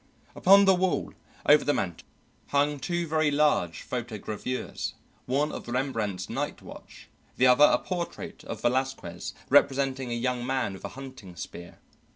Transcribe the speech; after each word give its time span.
Upon 0.35 0.65
the 0.65 0.73
wall 0.73 1.13
over 1.45 1.63
the 1.63 1.75
mantel 1.75 2.07
hung 2.47 2.79
two 2.79 3.05
very 3.05 3.29
large 3.29 3.83
photogravures, 3.83 4.93
one 5.27 5.51
of 5.51 5.67
Rembrandt's 5.67 6.27
"Night 6.27 6.63
Watch," 6.63 7.07
the 7.37 7.45
other 7.45 7.65
a 7.65 7.77
portrait 7.77 8.43
of 8.45 8.63
Velasquez 8.63 9.35
representing 9.51 10.09
a 10.11 10.15
young 10.15 10.43
man 10.43 10.73
with 10.73 10.85
a 10.85 10.89
hunting 10.97 11.35
spear. 11.35 11.77